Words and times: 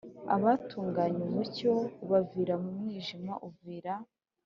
Abatunganye 0.35 1.21
umucyo 1.27 1.71
ubavira 2.03 2.53
mu 2.63 2.69
mwijima 2.77 3.33
Uvira 3.47 3.93